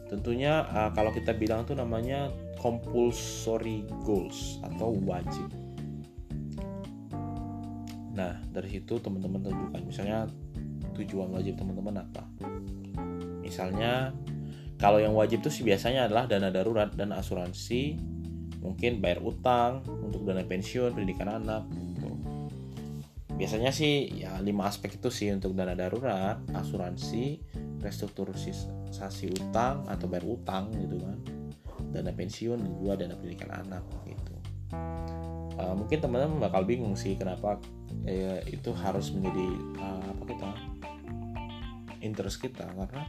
tentunya 0.08 0.64
uh, 0.70 0.90
kalau 0.96 1.12
kita 1.12 1.36
bilang 1.36 1.68
tuh 1.68 1.76
namanya 1.76 2.32
compulsory 2.60 3.84
goals 4.04 4.60
atau 4.64 4.96
wajib. 5.04 5.48
Nah, 8.10 8.36
dari 8.52 8.68
situ 8.68 9.00
teman-teman 9.00 9.40
tentukan. 9.40 9.80
Misalnya 9.80 10.28
tujuan 10.96 11.30
wajib 11.30 11.58
teman-teman 11.58 12.04
apa. 12.04 12.24
Misalnya 13.40 14.14
kalau 14.80 14.96
yang 14.96 15.12
wajib 15.12 15.44
itu 15.44 15.52
sih 15.52 15.64
biasanya 15.66 16.08
adalah 16.08 16.24
dana 16.24 16.48
darurat 16.48 16.88
dan 16.96 17.12
asuransi 17.12 18.00
mungkin 18.64 19.00
bayar 19.00 19.20
utang 19.24 19.84
untuk 20.04 20.24
dana 20.24 20.44
pensiun 20.44 20.92
pendidikan 20.92 21.40
anak 21.40 21.64
gitu. 21.72 22.12
biasanya 23.40 23.72
sih 23.72 24.20
ya 24.20 24.36
lima 24.44 24.68
aspek 24.68 25.00
itu 25.00 25.08
sih 25.08 25.32
untuk 25.32 25.56
dana 25.56 25.72
darurat 25.72 26.44
asuransi 26.52 27.40
restrukturisasi 27.80 29.32
utang 29.32 29.88
atau 29.88 30.04
bayar 30.08 30.28
utang 30.28 30.68
gitu 30.76 31.00
kan. 31.00 31.18
Dana 31.90 32.12
pensiun 32.12 32.60
dan 32.60 32.70
juga 32.76 32.92
dana 33.00 33.16
pendidikan 33.16 33.50
anak 33.64 33.82
gitu. 34.04 34.34
Uh, 35.60 35.74
mungkin 35.76 35.98
teman-teman 36.00 36.40
bakal 36.40 36.64
bingung 36.64 36.96
sih 36.96 37.16
kenapa 37.20 37.60
eh, 38.06 38.40
itu 38.48 38.70
harus 38.72 39.12
menjadi 39.12 39.46
uh, 39.76 40.04
apa 40.08 40.22
kita 40.24 40.50
interest 42.00 42.40
kita 42.40 42.64
karena 42.64 43.04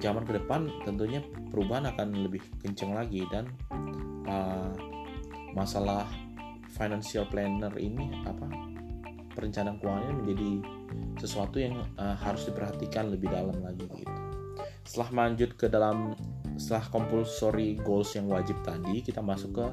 zaman 0.00 0.24
ke 0.24 0.32
depan 0.40 0.68
tentunya 0.84 1.20
perubahan 1.52 1.92
akan 1.92 2.24
lebih 2.24 2.40
kencang 2.64 2.96
lagi 2.96 3.24
dan 3.28 3.48
uh, 4.24 4.72
masalah 5.52 6.08
financial 6.72 7.26
planner 7.28 7.74
ini 7.76 8.24
apa 8.24 8.48
perencanaan 9.34 9.78
keuangannya 9.78 10.14
menjadi 10.24 10.50
sesuatu 11.20 11.60
yang 11.60 11.76
uh, 12.00 12.16
harus 12.18 12.48
diperhatikan 12.48 13.12
lebih 13.12 13.30
dalam 13.30 13.56
lagi 13.62 13.86
gitu. 13.86 14.14
Setelah 14.82 15.28
lanjut 15.28 15.54
ke 15.54 15.70
dalam 15.70 16.16
setelah 16.58 16.84
compulsory 16.92 17.78
goals 17.80 18.12
yang 18.12 18.28
wajib 18.28 18.58
tadi, 18.60 19.00
kita 19.00 19.24
masuk 19.24 19.56
ke 19.56 19.66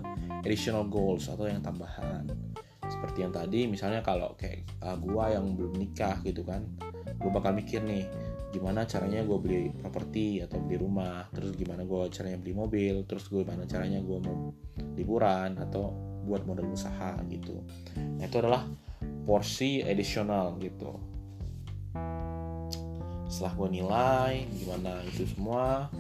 additional 0.46 0.88
goals 0.88 1.28
atau 1.28 1.50
yang 1.50 1.60
tambahan. 1.60 2.28
Seperti 2.88 3.24
yang 3.24 3.34
tadi, 3.36 3.68
misalnya 3.68 4.02
kalau 4.02 4.34
kayak 4.40 4.68
uh, 4.84 4.96
gua 4.98 5.36
yang 5.36 5.54
belum 5.56 5.76
nikah 5.76 6.20
gitu 6.24 6.42
kan, 6.48 6.64
gue 7.18 7.32
bakal 7.34 7.52
mikir 7.52 7.82
nih 7.82 8.06
gimana 8.48 8.88
caranya 8.88 9.28
gue 9.28 9.38
beli 9.38 9.70
properti 9.76 10.40
atau 10.40 10.64
beli 10.64 10.80
rumah 10.80 11.28
terus 11.36 11.52
gimana 11.60 11.84
gue 11.84 12.08
caranya 12.08 12.40
beli 12.40 12.56
mobil 12.56 13.04
terus 13.04 13.28
gue 13.28 13.44
gimana 13.44 13.68
caranya 13.68 14.00
gue 14.00 14.18
mau 14.24 14.56
liburan 14.96 15.60
atau 15.60 15.92
buat 16.24 16.44
modal 16.44 16.68
usaha 16.72 17.16
gitu. 17.32 17.64
Nah, 17.96 18.24
itu 18.28 18.38
adalah 18.40 18.64
porsi 19.24 19.84
additional 19.84 20.60
gitu. 20.60 20.96
Setelah 23.28 23.54
gue 23.56 23.70
nilai 23.80 24.34
gimana 24.56 25.04
itu 25.08 25.28
semua 25.28 25.92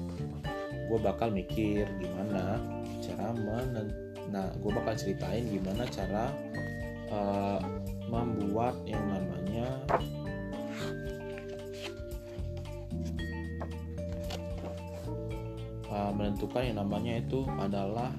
gue 0.87 0.99
bakal 1.03 1.31
mikir 1.35 1.83
gimana 1.99 2.59
cara 3.03 3.35
men 3.35 3.91
nah 4.31 4.47
gue 4.59 4.71
bakal 4.71 4.95
ceritain 4.95 5.43
gimana 5.47 5.83
cara 5.87 6.31
uh, 7.11 7.59
membuat 8.07 8.75
yang 8.87 9.03
namanya 9.07 9.67
uh, 15.91 16.11
menentukan 16.15 16.63
yang 16.63 16.77
namanya 16.79 17.13
itu 17.19 17.43
adalah 17.59 18.11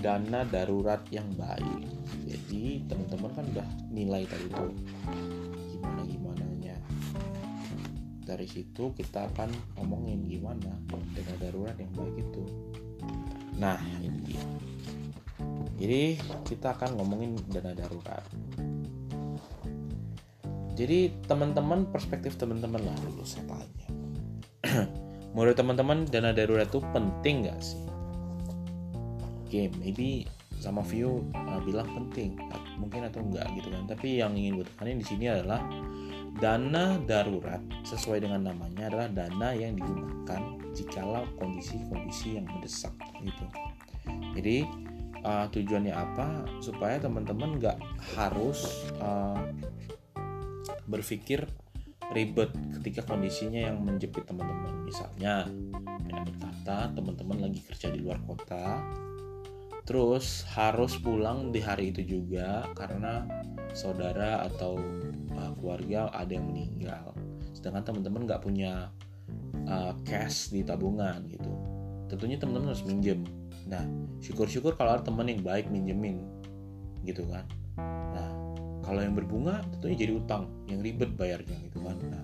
dana 0.00 0.44
darurat 0.46 1.02
yang 1.10 1.26
baik. 1.34 1.88
Jadi 2.26 2.84
teman-teman 2.86 3.30
kan 3.32 3.44
udah 3.54 3.68
nilai 3.90 4.22
tadi 4.28 4.46
tuh. 4.50 4.74
Gimana 5.72 6.02
gimana 6.04 6.44
nya 6.60 6.76
dari 8.26 8.46
situ 8.46 8.92
kita 8.94 9.30
akan 9.34 9.50
ngomongin 9.78 10.26
gimana 10.26 10.74
dana 10.90 11.34
darurat 11.40 11.76
yang 11.78 11.92
baik 11.94 12.16
itu. 12.22 12.44
Nah 13.56 13.80
ini 14.02 14.20
dia 14.26 14.44
jadi 15.76 16.16
kita 16.48 16.72
akan 16.72 16.96
ngomongin 16.96 17.36
dana 17.52 17.76
darurat. 17.76 18.24
Jadi 20.76 21.08
teman-teman 21.24 21.88
perspektif 21.88 22.36
teman-teman 22.36 22.84
lah 22.84 22.96
dulu 23.00 23.24
saya 23.24 23.44
tanya. 23.48 23.88
Menurut 25.36 25.56
teman-teman 25.56 26.04
dana 26.08 26.32
darurat 26.32 26.68
itu 26.68 26.80
penting 26.92 27.48
gak 27.48 27.60
sih? 27.60 27.80
Oke 29.44 29.48
okay, 29.48 29.66
maybe 29.80 30.28
sama 30.60 30.80
view 30.84 31.24
uh, 31.36 31.60
bilang 31.64 31.88
penting. 31.92 32.36
Mungkin 32.80 33.08
atau 33.08 33.24
enggak 33.24 33.48
gitu 33.56 33.68
kan. 33.72 33.84
Tapi 33.88 34.20
yang 34.20 34.32
ingin 34.36 34.60
gue 34.60 34.66
tekanin 34.68 35.00
di 35.00 35.06
sini 35.08 35.28
adalah 35.28 35.60
dana 36.40 37.00
darurat 37.04 37.60
sesuai 37.84 38.24
dengan 38.24 38.52
namanya 38.52 38.92
adalah 38.92 39.08
dana 39.08 39.48
yang 39.56 39.76
digunakan 39.76 40.40
jikalau 40.76 41.24
kondisi-kondisi 41.40 42.36
yang 42.36 42.44
mendesak 42.48 42.92
gitu. 43.24 43.44
Jadi 44.36 44.68
uh, 45.22 45.46
tujuannya 45.52 45.94
apa 45.94 46.44
supaya 46.60 47.00
teman-teman 47.00 47.56
nggak 47.60 47.78
harus 48.18 48.90
uh, 49.00 49.40
berpikir 50.86 51.46
ribet 52.14 52.54
ketika 52.78 53.02
kondisinya 53.02 53.72
yang 53.72 53.82
menjepit 53.82 54.26
teman-teman. 54.26 54.86
Misalnya 54.86 55.50
dengan 56.06 56.30
kata 56.38 56.94
teman-teman 56.94 57.50
lagi 57.50 57.60
kerja 57.66 57.90
di 57.90 58.02
luar 58.02 58.22
kota 58.22 58.82
terus 59.86 60.42
harus 60.50 60.98
pulang 60.98 61.54
di 61.54 61.62
hari 61.62 61.94
itu 61.94 62.02
juga 62.02 62.66
karena 62.74 63.22
saudara 63.70 64.42
atau 64.42 64.82
uh, 65.38 65.52
keluarga 65.58 66.10
ada 66.10 66.34
yang 66.34 66.50
meninggal. 66.50 67.14
Sedangkan 67.54 67.94
teman-teman 67.94 68.26
nggak 68.26 68.42
punya 68.42 68.90
uh, 69.70 69.94
cash 70.02 70.50
di 70.50 70.66
tabungan 70.66 71.22
gitu. 71.30 71.52
Tentunya 72.10 72.34
teman-teman 72.34 72.74
harus 72.74 72.82
minjem. 72.82 73.22
Nah 73.70 73.86
syukur-syukur 74.20 74.74
kalau 74.76 74.96
ada 74.96 75.02
teman 75.04 75.28
yang 75.28 75.42
baik 75.44 75.68
minjemin 75.68 76.24
gitu 77.06 77.22
kan. 77.30 77.46
Nah 78.12 78.30
kalau 78.82 79.02
yang 79.02 79.14
berbunga 79.14 79.62
tentunya 79.76 80.06
jadi 80.06 80.12
utang 80.18 80.50
yang 80.70 80.82
ribet 80.82 81.14
bayarnya 81.14 81.56
gitu 81.70 81.82
kan. 81.82 81.96
Nah 82.10 82.22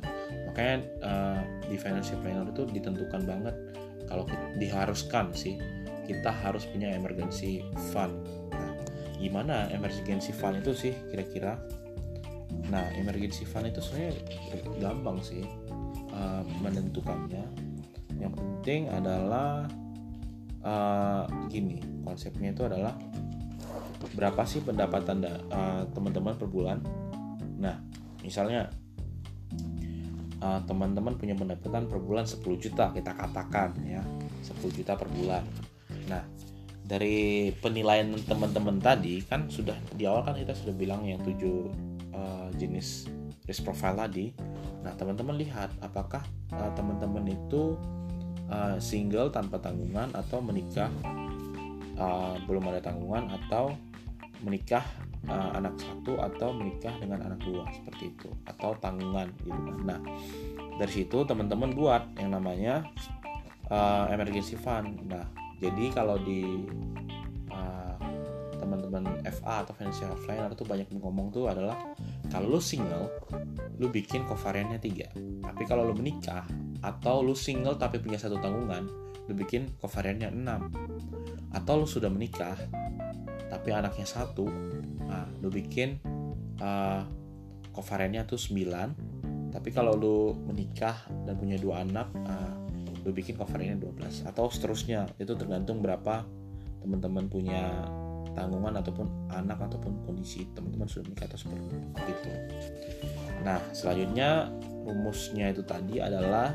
makanya 0.51 0.77
uh, 1.01 1.41
di 1.67 1.77
financial 1.81 2.19
planner 2.21 2.51
itu 2.51 2.63
ditentukan 2.69 3.23
banget 3.25 3.55
kalau 4.11 4.29
diharuskan 4.61 5.33
sih 5.33 5.57
kita 6.05 6.29
harus 6.29 6.67
punya 6.69 6.93
emergency 6.93 7.65
fund. 7.95 8.13
Nah 8.51 8.73
gimana 9.17 9.71
emergency 9.71 10.35
fund 10.35 10.61
itu 10.61 10.75
sih 10.75 10.93
kira-kira? 11.09 11.57
Nah 12.69 12.85
emergency 12.99 13.47
fund 13.47 13.71
itu 13.71 13.81
sebenarnya 13.81 14.13
gampang 14.83 15.23
sih 15.23 15.47
uh, 16.13 16.43
menentukannya. 16.61 17.47
Yang 18.19 18.33
penting 18.39 18.87
adalah 18.93 19.67
uh, 20.63 21.25
gini 21.51 21.79
konsepnya 22.03 22.55
itu 22.55 22.63
adalah 22.67 22.95
berapa 24.19 24.43
sih 24.43 24.63
pendapatan 24.67 25.23
uh, 25.51 25.87
teman-teman 25.95 26.35
per 26.35 26.49
bulan? 26.51 26.83
Nah 27.59 27.79
misalnya 28.23 28.71
uh, 30.43 30.61
teman-teman 30.67 31.15
punya 31.15 31.39
pendapatan 31.39 31.87
per 31.87 31.99
bulan 32.03 32.27
10 32.27 32.43
juta 32.59 32.91
kita 32.91 33.15
katakan 33.15 33.79
ya 33.87 34.03
10 34.43 34.59
juta 34.75 34.99
per 34.99 35.07
bulan. 35.11 35.47
Nah 36.11 36.23
dari 36.83 37.49
penilaian 37.63 38.11
teman-teman 38.27 38.83
tadi 38.83 39.23
kan 39.23 39.47
sudah 39.47 39.79
di 39.95 40.05
awal 40.05 40.27
kan 40.27 40.35
kita 40.35 40.53
sudah 40.53 40.75
bilang 40.75 41.07
yang 41.07 41.23
tujuh 41.23 41.71
uh, 42.11 42.51
jenis 42.59 43.07
risk 43.47 43.63
profile 43.63 43.97
tadi. 44.03 44.35
Nah 44.83 44.93
teman-teman 44.99 45.39
lihat 45.39 45.71
apakah 45.79 46.27
uh, 46.53 46.71
teman-teman 46.75 47.23
itu 47.31 47.79
uh, 48.49 48.77
single 48.83 49.31
tanpa 49.31 49.61
tanggungan 49.61 50.11
atau 50.17 50.43
menikah 50.43 50.91
uh, 51.99 52.35
belum 52.47 52.67
ada 52.73 52.81
tanggungan 52.83 53.31
atau 53.31 53.75
menikah 54.43 54.83
uh, 55.31 55.55
anak 55.55 55.79
satu 55.79 56.19
atau 56.19 56.51
menikah 56.51 56.95
dengan 56.99 57.23
anak 57.23 57.41
dua 57.47 57.67
seperti 57.71 58.15
itu. 58.15 58.29
Atau 58.49 58.75
tanggungan 58.83 59.31
gitu 59.47 59.55
kan. 59.55 59.79
Nah 59.87 60.01
dari 60.81 60.93
situ 60.93 61.23
teman-teman 61.23 61.71
buat 61.77 62.03
yang 62.19 62.35
namanya 62.35 62.83
uh, 63.71 64.11
emergency 64.11 64.59
fund. 64.59 64.99
Nah 65.07 65.23
jadi 65.63 65.95
kalau 65.95 66.19
di 66.19 66.67
uh, 67.55 67.95
teman-teman 68.59 69.23
FA 69.27 69.63
atau 69.63 69.75
financial 69.75 70.15
planner 70.27 70.51
tuh 70.59 70.67
banyak 70.67 70.91
ngomong 70.91 71.31
tuh 71.31 71.47
adalah 71.47 71.79
kalau 72.31 72.59
lu 72.59 72.61
single 72.63 73.11
lu 73.79 73.91
bikin 73.91 74.27
covariannya 74.27 74.79
tiga. 74.83 75.07
Tapi 75.43 75.63
kalau 75.67 75.87
lu 75.87 75.95
menikah 75.95 76.47
atau 76.83 77.23
lu 77.23 77.33
single 77.39 77.79
tapi 77.79 78.03
punya 78.03 78.19
satu 78.19 78.43
tanggungan 78.43 78.91
lu 79.31 79.33
bikin 79.39 79.71
covariannya 79.79 80.35
6 80.35 81.55
atau 81.55 81.75
lu 81.79 81.87
sudah 81.87 82.11
menikah 82.11 82.59
tapi 83.47 83.71
anaknya 83.71 84.05
satu 84.05 84.51
nah, 85.07 85.31
lu 85.39 85.49
bikin 85.49 86.03
uh, 86.59 87.07
covariannya 87.71 88.27
tuh 88.27 88.37
9 88.37 89.55
tapi 89.55 89.69
kalau 89.71 89.95
lu 89.95 90.35
menikah 90.49 91.07
dan 91.29 91.39
punya 91.39 91.61
dua 91.61 91.87
anak 91.87 92.11
uh, 92.27 92.57
lu 93.07 93.15
bikin 93.15 93.39
covariannya 93.39 93.79
12 93.79 94.27
atau 94.27 94.51
seterusnya 94.51 95.07
itu 95.23 95.35
tergantung 95.39 95.79
berapa 95.79 96.27
teman-teman 96.83 97.31
punya 97.31 97.87
tanggungan 98.33 98.81
ataupun 98.81 99.07
anak 99.33 99.59
ataupun 99.69 100.05
kondisi 100.09 100.49
teman-teman 100.57 100.89
sudah 100.89 101.05
menikah 101.09 101.27
atau 101.29 101.39
seperti 101.41 102.11
itu. 102.11 102.31
Nah, 103.45 103.59
selanjutnya 103.75 104.49
rumusnya 104.87 105.53
itu 105.53 105.63
tadi 105.63 106.01
adalah 106.01 106.55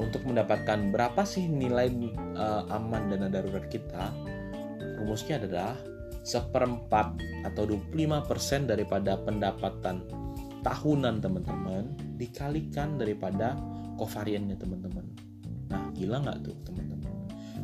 untuk 0.00 0.24
mendapatkan 0.24 0.88
berapa 0.88 1.22
sih 1.28 1.44
nilai 1.44 1.92
uh, 2.38 2.64
aman 2.72 3.12
dana 3.12 3.28
darurat 3.28 3.68
kita 3.68 4.08
rumusnya 5.00 5.40
adalah 5.40 5.76
seperempat 6.20 7.16
atau 7.48 7.64
25% 7.64 8.68
daripada 8.68 9.16
pendapatan 9.16 10.04
tahunan 10.60 11.24
teman-teman 11.24 11.96
dikalikan 12.20 13.00
daripada 13.00 13.56
kovariannya 13.96 14.56
teman-teman. 14.60 15.04
Nah, 15.72 15.88
gila 15.96 16.20
nggak 16.20 16.38
tuh 16.44 16.56
teman-teman? 16.68 16.99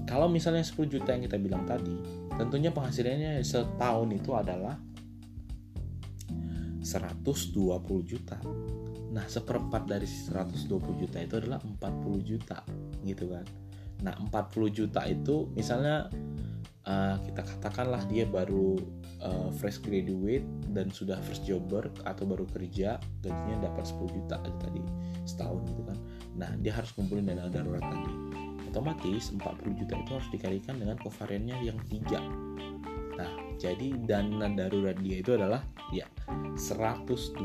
Kalau 0.07 0.31
misalnya 0.31 0.63
10 0.63 0.87
juta 0.87 1.11
yang 1.13 1.27
kita 1.27 1.37
bilang 1.37 1.67
tadi, 1.67 1.93
tentunya 2.39 2.71
penghasilannya 2.71 3.43
setahun 3.43 4.09
itu 4.15 4.31
adalah 4.33 4.79
120 6.81 8.07
juta. 8.07 8.39
Nah, 9.11 9.27
seperempat 9.27 9.91
dari 9.91 10.07
120 10.07 11.03
juta 11.03 11.19
itu 11.19 11.35
adalah 11.43 11.59
40 11.59 12.23
juta, 12.23 12.63
gitu 13.03 13.35
kan. 13.35 13.47
Nah, 14.07 14.15
40 14.31 14.71
juta 14.71 15.03
itu 15.11 15.51
misalnya 15.59 16.07
uh, 16.87 17.17
kita 17.27 17.43
katakanlah 17.43 18.03
dia 18.07 18.25
baru 18.25 18.79
uh, 19.21 19.51
fresh 19.59 19.83
graduate 19.83 20.47
dan 20.73 20.89
sudah 20.89 21.19
first 21.27 21.45
jobber 21.45 21.91
atau 22.07 22.25
baru 22.25 22.47
kerja 22.49 22.97
gajinya 23.21 23.69
dapat 23.69 23.85
10 23.85 24.17
juta 24.17 24.37
tadi 24.41 24.83
setahun 25.27 25.67
gitu 25.67 25.83
kan 25.83 25.99
nah 26.39 26.51
dia 26.63 26.73
harus 26.73 26.95
kumpulin 26.95 27.27
dana 27.27 27.51
darurat 27.51 27.83
tadi 27.83 28.46
otomatis 28.77 29.33
40 29.33 29.81
juta 29.81 29.97
itu 29.97 30.11
harus 30.13 30.29
dikalikan 30.29 30.77
dengan 30.77 31.01
kovariannya 31.01 31.65
yang 31.65 31.81
tiga. 31.89 32.21
Nah 33.17 33.33
jadi 33.57 33.97
dana 34.05 34.53
darurat 34.53 35.01
dia 35.01 35.25
itu 35.25 35.33
adalah 35.33 35.65
ya 35.89 36.05
120 36.29 37.41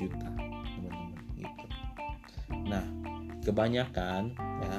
juta 0.00 0.28
teman-teman 0.32 1.20
gitu. 1.36 1.66
Nah 2.72 2.84
kebanyakan 3.44 4.32
ya 4.64 4.76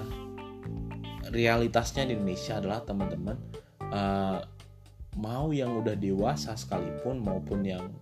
realitasnya 1.29 2.09
di 2.09 2.17
Indonesia 2.17 2.57
adalah 2.57 2.81
teman-teman 2.81 3.37
uh, 3.93 4.41
mau 5.21 5.53
yang 5.53 5.77
udah 5.77 5.93
dewasa 5.93 6.57
sekalipun 6.57 7.21
maupun 7.21 7.61
yang 7.61 7.93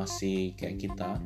masih 0.00 0.56
kayak 0.56 0.80
kita 0.80 1.20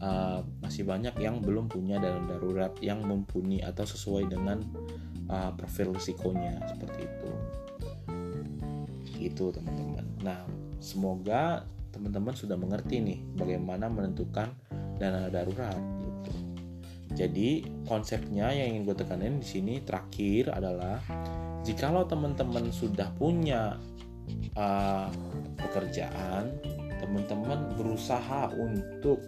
uh, 0.00 0.40
masih 0.64 0.88
banyak 0.88 1.12
yang 1.20 1.44
belum 1.44 1.68
punya 1.68 2.00
dana 2.00 2.24
darurat 2.24 2.72
yang 2.80 3.04
mumpuni 3.04 3.60
atau 3.60 3.84
sesuai 3.84 4.32
dengan 4.32 4.64
uh, 5.30 5.50
profil 5.54 5.94
risikonya 5.94 6.58
seperti 6.66 7.06
itu. 7.06 7.30
Itu 9.30 9.54
teman-teman. 9.54 10.04
Nah 10.26 10.42
semoga 10.82 11.64
teman-teman 11.94 12.34
sudah 12.34 12.58
mengerti 12.58 12.98
nih 12.98 13.18
bagaimana 13.38 13.86
menentukan 13.86 14.50
dana 14.98 15.30
darurat 15.32 15.78
gitu. 16.02 16.32
Jadi 17.14 17.66
konsepnya 17.86 18.52
yang 18.54 18.76
ingin 18.76 18.82
gue 18.86 18.96
tekanin 18.98 19.42
di 19.42 19.46
sini 19.48 19.74
terakhir 19.82 20.54
adalah 20.54 21.02
jikalau 21.66 22.06
teman-teman 22.06 22.70
sudah 22.70 23.10
punya 23.18 23.76
uh, 24.56 25.10
pekerjaan, 25.58 26.56
teman-teman 27.02 27.74
berusaha 27.76 28.54
untuk 28.56 29.20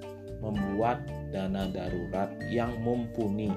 membuat 0.42 1.06
dana 1.30 1.70
darurat 1.70 2.30
yang 2.50 2.74
mumpuni. 2.82 3.50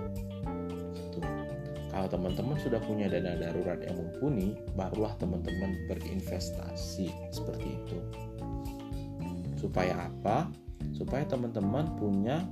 Kalau 1.96 2.12
teman-teman 2.12 2.60
sudah 2.60 2.84
punya 2.84 3.08
dana 3.08 3.40
darurat 3.40 3.80
yang 3.80 3.96
mumpuni, 3.96 4.52
barulah 4.76 5.16
teman-teman 5.16 5.88
berinvestasi 5.88 7.08
seperti 7.32 7.68
itu. 7.72 7.98
Supaya 9.56 10.12
apa? 10.12 10.52
Supaya 10.92 11.24
teman-teman 11.24 11.96
punya 11.96 12.44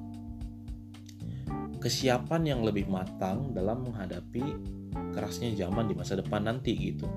kesiapan 1.83 2.55
yang 2.55 2.63
lebih 2.63 2.87
matang 2.87 3.51
dalam 3.51 3.83
menghadapi 3.83 4.55
kerasnya 5.11 5.51
zaman 5.59 5.91
di 5.91 5.93
masa 5.99 6.15
depan 6.15 6.47
nanti 6.47 6.79
gitu. 6.79 7.11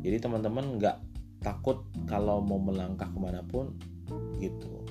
Jadi 0.00 0.24
teman-teman 0.24 0.80
nggak 0.80 0.96
takut 1.44 1.84
kalau 2.08 2.40
mau 2.40 2.56
melangkah 2.56 3.12
ke 3.12 3.18
mana 3.20 3.44
pun 3.44 3.76
gitu. 4.40 4.88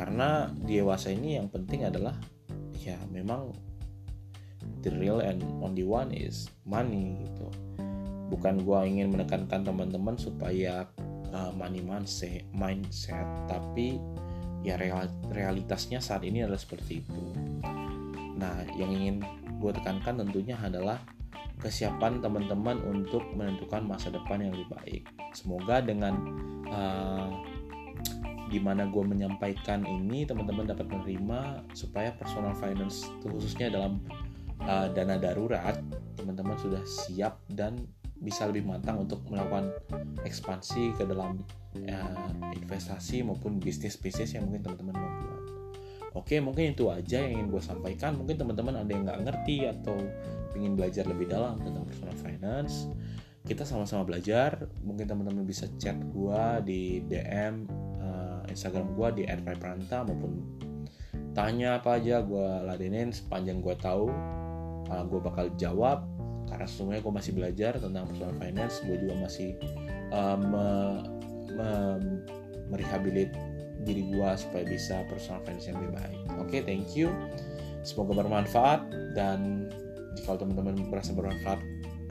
Karena 0.00 0.48
dewasa 0.64 1.12
ini 1.12 1.36
yang 1.36 1.52
penting 1.52 1.84
adalah 1.84 2.16
ya 2.80 2.96
memang 3.12 3.52
the 4.84 4.92
real 5.00 5.24
and 5.24 5.40
only 5.64 5.82
one 5.82 6.12
is 6.12 6.52
money 6.68 7.24
gitu. 7.24 7.48
Bukan 8.28 8.62
gua 8.62 8.84
ingin 8.84 9.08
menekankan 9.08 9.64
teman-teman 9.64 10.20
supaya 10.20 10.84
uh, 11.32 11.50
money 11.56 11.80
mindset, 11.80 12.44
mindset, 12.52 13.24
tapi 13.48 13.96
ya 14.60 14.76
realitasnya 15.32 16.00
saat 16.00 16.24
ini 16.24 16.40
adalah 16.44 16.56
seperti 16.56 17.04
itu 17.04 17.24
Nah, 18.38 18.66
yang 18.74 18.90
ingin 18.90 19.16
gue 19.62 19.70
tekankan 19.72 20.20
tentunya 20.20 20.58
adalah 20.58 20.98
kesiapan 21.62 22.18
teman-teman 22.20 22.82
untuk 22.82 23.22
menentukan 23.32 23.86
masa 23.86 24.10
depan 24.10 24.42
yang 24.42 24.52
lebih 24.52 24.68
baik. 24.74 25.02
Semoga 25.32 25.80
dengan 25.80 26.14
uh, 26.68 27.30
gimana 28.50 28.84
gue 28.90 29.00
menyampaikan 29.00 29.86
ini 29.86 30.28
teman-teman 30.28 30.68
dapat 30.68 30.86
menerima 30.92 31.64
supaya 31.72 32.12
personal 32.12 32.52
finance 32.58 33.08
khususnya 33.24 33.72
dalam 33.72 34.02
uh, 34.68 34.88
dana 34.92 35.16
darurat 35.20 35.76
teman-teman 36.16 36.56
sudah 36.58 36.82
siap 36.84 37.40
dan 37.52 37.78
bisa 38.24 38.48
lebih 38.48 38.64
matang 38.64 39.04
untuk 39.04 39.20
melakukan 39.28 39.74
ekspansi 40.24 40.96
ke 40.96 41.04
dalam 41.04 41.44
uh, 41.84 42.30
investasi 42.56 43.20
maupun 43.20 43.60
bisnis-bisnis 43.60 44.32
yang 44.32 44.48
mungkin 44.48 44.64
teman-teman 44.64 44.96
mau 44.96 45.12
buat. 45.20 45.42
Oke, 46.14 46.38
mungkin 46.38 46.78
itu 46.78 46.88
aja 46.94 47.26
yang 47.26 47.42
ingin 47.42 47.48
gue 47.50 47.58
sampaikan. 47.58 48.14
Mungkin 48.14 48.38
teman-teman 48.38 48.86
ada 48.86 48.90
yang 48.90 49.02
nggak 49.02 49.20
ngerti 49.26 49.66
atau 49.66 49.98
ingin 50.54 50.78
belajar 50.78 51.04
lebih 51.10 51.26
dalam 51.26 51.58
tentang 51.58 51.82
personal 51.82 52.14
finance. 52.14 52.86
Kita 53.42 53.66
sama-sama 53.66 54.06
belajar. 54.06 54.62
Mungkin 54.86 55.10
teman-teman 55.10 55.42
bisa 55.42 55.66
chat 55.76 55.98
gue 55.98 56.42
di 56.62 57.02
DM 57.10 57.66
uh, 57.98 58.46
eh, 58.46 58.54
Instagram 58.54 58.94
gue 58.94 59.08
di 59.20 59.22
@pranta 59.58 60.06
maupun 60.06 60.32
tanya 61.34 61.82
apa 61.82 61.98
aja 61.98 62.22
gue 62.22 62.48
ladenin 62.62 63.10
sepanjang 63.10 63.58
gue 63.58 63.74
tahu. 63.82 64.06
Uh, 64.88 65.04
gue 65.08 65.20
bakal 65.20 65.48
jawab 65.56 66.04
karena 66.48 66.68
sesungguhnya 66.68 67.00
gue 67.00 67.14
masih 67.14 67.32
belajar 67.32 67.72
tentang 67.80 68.04
personal 68.08 68.34
finance. 68.36 68.74
Gue 68.84 68.96
juga 69.00 69.14
masih 69.16 69.56
uh, 70.12 70.36
me, 70.36 70.66
me, 71.56 71.68
diri 73.84 74.02
gue 74.08 74.30
supaya 74.40 74.64
bisa 74.64 75.04
personal 75.08 75.44
finance 75.44 75.68
yang 75.68 75.76
lebih 75.80 75.92
baik. 75.96 76.20
Oke, 76.40 76.48
okay, 76.48 76.60
thank 76.64 76.96
you. 76.96 77.12
Semoga 77.84 78.24
bermanfaat 78.24 78.80
dan 79.12 79.68
jika 80.16 80.40
teman-teman 80.40 80.88
merasa 80.88 81.12
bermanfaat 81.12 81.60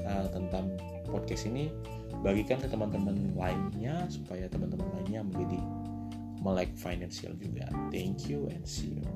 uh, 0.05 0.27
tentang 0.29 0.77
podcast 1.09 1.49
ini, 1.49 1.73
bagikan 2.21 2.61
ke 2.61 2.69
teman-teman 2.69 3.33
lainnya 3.33 4.05
supaya 4.07 4.45
teman-teman 4.47 4.85
lainnya 5.01 5.25
menjadi 5.25 5.59
melek 6.43 6.75
financial 6.77 7.33
juga. 7.39 7.65
Thank 7.89 8.29
you 8.29 8.51
and 8.51 8.67
see 8.67 9.01
you. 9.01 9.07